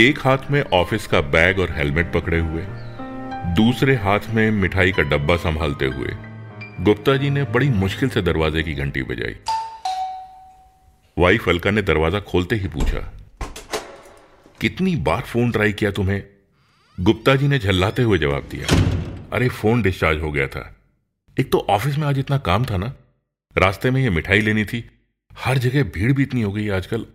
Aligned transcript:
एक 0.00 0.18
हाथ 0.18 0.50
में 0.50 0.62
ऑफ़िस 0.62 1.06
का 1.06 1.20
बैग 1.20 1.58
और 1.58 1.70
हेलमेट 1.70 2.12
पकड़े 2.12 2.38
हुए, 2.40 2.62
दूसरे 3.54 3.94
हाथ 3.94 4.28
में 4.28 4.50
मिठाई 4.50 4.92
का 4.92 5.02
डब्बा 5.02 5.36
संभालते 5.36 5.86
हुए, 5.86 6.12
गुप्ता 6.84 7.16
जी 7.16 7.30
ने 7.30 7.42
बड़ी 7.44 7.68
मुश्किल 7.70 8.08
से 8.08 8.22
दरवाजे 8.22 8.62
की 8.62 8.74
घंटी 8.74 9.02
बजाई। 9.02 9.34
वाइफ 11.16 11.48
अलका 11.48 11.70
ने 11.70 11.82
दरवाज़ा 11.82 12.20
खोलते 12.20 12.56
ही 12.56 12.68
पूछा, 12.68 13.00
कितनी 14.60 14.94
बार 14.98 15.20
फ़ोन 15.22 15.50
ट्राई 15.50 15.72
किया 15.72 15.90
तुम्हें? 15.90 16.22
गुप्ता 16.98 17.34
जी 17.36 17.48
ने 17.48 17.58
झल्लाते 17.58 18.02
हुए 18.02 18.18
जवाब 18.18 18.48
दिया, 18.50 18.76
अरे, 19.32 19.48
फ़ोन 19.48 19.82
डिस्चार्ज 19.82 20.22
हो 20.22 20.30
गया 20.32 20.46
था। 20.46 20.64
एक 21.36 21.52
तो 21.52 21.66
ऑफ़िस 21.70 21.98
में 21.98 22.06
आज 22.06 22.18
इतना 22.18 22.38
काम 22.38 22.64
था 22.64 22.76
ना, 22.76 22.92
रास्ते 23.56 23.90
में 23.90 24.00
ये 24.02 24.10
मिठाई 24.10 24.40
लेनी 24.40 24.64
थी, 24.64 24.84
हर 25.30 25.58
जगह 25.58 25.82
भीड़ 25.94 26.12
भी 26.12 26.22
इतनी 26.22 26.42
हो 26.42 26.52
गई 26.52 26.68
आजकल। 26.68 27.06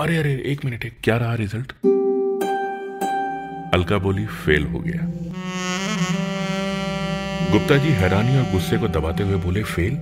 अरे 0.00 0.16
अरे, 0.16 0.34
एक 0.46 0.64
मिनट 0.64 0.92
क्या 1.04 1.16
रहा 1.16 1.34
रिज़ल्ट? 1.34 1.72
अलका 3.74 3.98
बोली, 3.98 4.26
फेल 4.26 4.66
हो 4.66 4.78
गया. 4.78 5.06
गुप्ता 7.52 7.76
जी 7.76 7.88
हैरानी 7.88 8.36
और 8.36 8.42
गुस्से 8.42 8.78
को 8.78 8.88
दबाते 8.88 9.22
हुए 9.22 9.36
बोले, 9.36 9.62
फेल? 9.62 9.94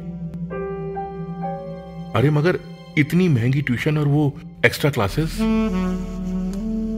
अरे, 2.17 2.31
मगर 2.31 2.59
इतनी 2.99 3.29
महँगी 3.29 3.63
ट्यूशन 3.63 3.99
और 3.99 4.09
वो 4.09 4.41
एक्स्ट्रा 4.67 4.91
क्लासेस? 4.91 5.41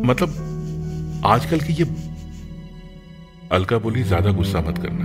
मतलब 0.05 0.45
आजकल 1.27 1.61
की 1.61 1.73
ये 1.73 1.85
अलका 3.53 3.79
बोली, 3.79 4.03
ज़्यादा 4.03 4.31
गुस्सा 4.31 4.61
मत 4.61 4.79
करना। 4.79 5.05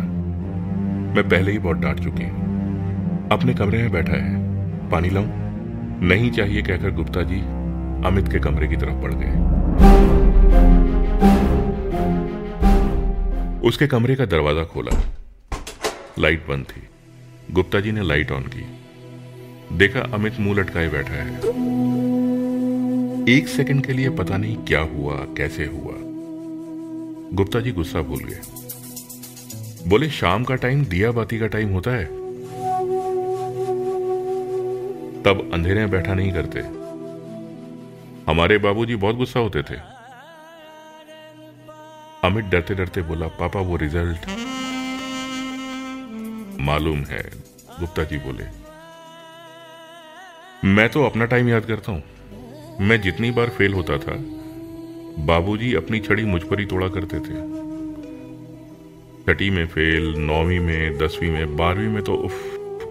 मैं 1.15 1.29
पहले 1.29 1.51
ही 1.51 1.59
बहुत 1.59 1.77
डांट 1.77 1.99
चुकी 1.99 2.23
हूँ। 2.23 2.43
अपने 3.31 3.53
कमरे 3.53 3.77
में 3.77 3.91
बैठा 3.91 4.13
है। 4.13 4.37
पानी 4.89 5.09
लाऊं? 5.09 5.27
नहीं 6.01 6.31
चाहिए 6.31 6.61
कहकर 6.61 6.91
गुप्ता 6.91 7.21
जी 7.21 7.39
अमित 8.07 8.27
के 8.27 8.39
कमरे 8.39 8.67
की 8.67 8.75
तरफ़ 8.75 8.93
बढ़ 8.93 9.13
गए। 9.13 10.92
उसके 13.63 13.87
कमरे 13.87 14.15
का 14.15 14.25
दरवाज़ा 14.25 14.63
खोला। 14.63 14.91
लाइट 16.19 16.47
बंद 16.47 16.65
थी। 16.65 16.81
गुप्ता 17.51 17.79
जी 17.79 17.91
ने 17.91 18.03
लाइट 18.03 18.31
ऑन 18.31 18.43
की। 18.43 18.65
देखा 19.77 19.99
अमित 19.99 20.39
मुँह 20.39 20.59
लटकाए 20.59 20.87
बैठा 20.87 21.13
है। 21.13 21.37
एक 23.29 23.47
सेकंड 23.47 23.85
के 23.85 23.93
लिए 23.93 24.09
पता 24.09 24.37
नहीं 24.37 24.57
क्या 24.57 24.79
हुआ, 24.79 25.15
कैसे 25.15 25.65
हुआ। 25.65 25.93
गुप्ता 27.33 27.59
जी 27.59 27.71
गुस्सा 27.71 28.01
भूल 28.01 28.19
गए। 28.19 28.39
बोले, 29.87 30.09
शाम 30.09 30.43
का 30.43 30.55
टाइम 30.55 30.85
दिया 30.85 31.11
बाती 31.11 31.39
का 31.39 31.47
टाइम 31.47 31.69
होता 31.69 31.91
है। 31.91 32.05
तब 35.23 35.49
अंधेरे 35.53 35.79
में 35.79 35.89
बैठा 35.89 36.13
नहीं 36.13 36.31
करते। 36.31 36.59
हमारे 38.31 38.57
बाबूजी 38.57 38.95
बहुत 38.95 39.15
गुस्सा 39.15 39.39
होते 39.39 39.61
थे। 39.61 39.92
अमित 42.23 42.45
डरते 42.45 42.75
डरते 42.75 43.01
बोला, 43.01 43.27
पापा, 43.27 43.59
वो 43.59 43.75
रिज़ल्ट 43.77 44.25
मालूम 46.59 46.99
है, 47.05 47.23
गुप्ता 47.79 48.03
जी 48.03 48.17
बोले। 48.17 48.45
मैं 50.67 50.87
तो 50.89 51.03
अपना 51.05 51.25
टाइम 51.25 51.49
याद 51.49 51.65
करता 51.65 51.91
हूँ। 51.91 52.03
मैं 52.81 52.99
जितनी 53.01 53.31
बार 53.31 53.49
फेल 53.49 53.73
होता 53.73 53.97
था, 53.97 54.15
बाबूजी 55.25 55.73
अपनी 55.73 55.99
छड़ी 55.99 56.23
मुझ 56.23 56.41
पर 56.43 56.59
ही 56.59 56.65
तोड़ा 56.65 56.87
करते 56.87 57.19
थे। 57.19 57.41
छठी 59.25 59.49
में 59.49 59.65
फेल 59.67 60.13
नौवीं 60.19 60.59
में, 60.59 60.97
दसवीं 60.97 61.31
में, 61.31 61.55
बारहवीं 61.57 61.87
में 61.87 62.03
तो 62.03 62.15
उफ, 62.15 62.41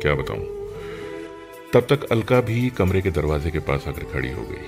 क्या 0.02 0.14
बताऊँ। 0.14 0.44
तब 1.74 1.86
तक 1.90 2.04
अलका 2.04 2.40
भी 2.40 2.68
कमरे 2.70 3.00
के 3.00 3.10
दरवाजे 3.10 3.50
के 3.50 3.58
पास 3.58 3.88
आकर 3.88 4.04
खड़ी 4.04 4.32
हो 4.32 4.42
गई। 4.42 4.64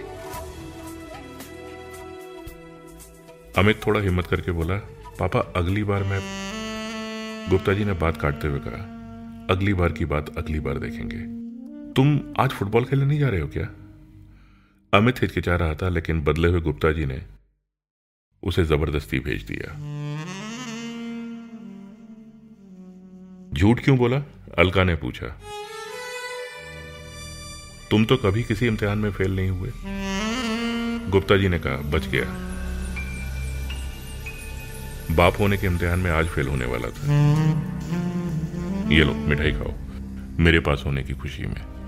अमित 3.59 3.81
थोड़ा 3.87 4.01
हिम्मत 4.01 4.27
करके 4.27 4.53
बोला, 4.53 4.77
पापा, 5.19 5.41
अगली 5.57 5.83
बार 5.85 6.03
मैं 6.03 6.21
गुप्ता 7.51 7.73
जी 7.73 7.85
ने 7.85 7.93
बात 7.93 8.17
काटते 8.17 8.49
हुए 8.49 8.59
कहा, 8.59 8.81
अगली 9.51 9.75
बार 9.75 9.93
की 9.93 10.05
बात 10.05 10.37
अगली 10.39 10.61
बार 10.61 10.79
देखेंगे। 10.79 11.19
तुम 11.95 12.21
आज 12.39 12.51
फुटबॉल 12.51 12.85
खेलने 12.85 13.07
नहीं 13.07 13.19
जा 13.19 13.29
रहे 13.29 13.41
हो 13.41 13.49
क्या? 13.49 13.65
अमित 14.93 15.23
हिचकिचा 15.23 15.57
रहा 15.57 15.75
था, 15.75 15.89
लेकिन 15.89 16.21
बदले 16.21 16.49
हुए 16.49 16.61
गुप्ता 16.61 16.93
जी 16.93 17.07
ने 17.07 17.23
उसे 18.43 18.65
ज़बरदस्ती 18.65 19.19
भेज 19.19 19.43
दिया। 19.43 19.75
झूठ 23.55 23.81
क्यों 23.85 23.99
बोला? 23.99 24.23
अलका 24.59 24.85
ने 24.85 24.95
पूछा। 24.95 25.27
तुम 27.91 28.05
तो 28.05 28.17
कभी 28.17 28.43
किसी 28.43 28.67
इम्तिहान 28.67 28.99
में 28.99 29.11
फेल 29.13 29.37
नहीं 29.37 29.51
हुए? 29.51 29.71
गुप्ता 31.11 31.37
जी 31.37 31.49
ने 31.49 31.59
कहा, 31.59 31.77
बच 31.77 32.07
गया। 32.07 32.54
बाप 35.11 35.35
होने 35.41 35.57
के 35.57 35.67
इम्तिहान 35.67 35.99
में 35.99 36.11
आज 36.11 36.27
फेल 36.27 36.49
होने 36.49 36.65
वाला 36.65 36.89
था। 36.89 37.07
ये 38.95 39.05
लो, 39.05 39.15
मिठाई 39.15 39.53
खाओ। 39.53 39.73
मेरे 40.39 40.61
पास 40.61 40.83
होने 40.87 41.03
की 41.03 41.13
खुशी 41.13 41.47
में। 41.47 41.84